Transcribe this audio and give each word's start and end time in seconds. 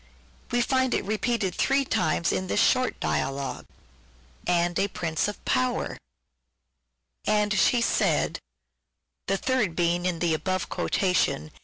We 0.49 0.61
find 0.61 0.95
it 0.95 1.05
repeated 1.05 1.53
three 1.53 1.85
times 1.85 2.31
in 2.31 2.47
this 2.47 2.59
short 2.59 2.99
dialogue: 2.99 3.65
1' 3.65 3.65
and 4.57 4.79
A 4.79 4.87
prince 4.87 5.27
of 5.27 5.37
power;''" 5.45 5.95
and 7.27 7.53
She 7.53 7.81
said;" 7.81 8.39
the 9.27 9.37
third 9.37 9.75
being 9.75 10.07
in 10.07 10.17
the 10.17 10.33
above 10.33 10.69
quotation. 10.69 11.51